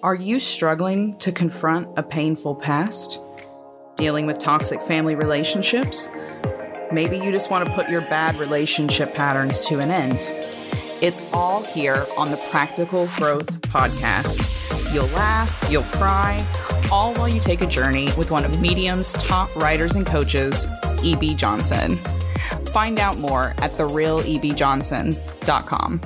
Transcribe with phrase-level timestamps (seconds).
[0.00, 3.20] Are you struggling to confront a painful past?
[3.96, 6.08] Dealing with toxic family relationships?
[6.92, 10.20] Maybe you just want to put your bad relationship patterns to an end.
[11.02, 14.94] It's all here on the Practical Growth Podcast.
[14.94, 16.46] You'll laugh, you'll cry,
[16.92, 20.68] all while you take a journey with one of Medium's top writers and coaches,
[21.02, 21.34] E.B.
[21.34, 21.98] Johnson.
[22.66, 26.00] Find out more at therealebjohnson.com.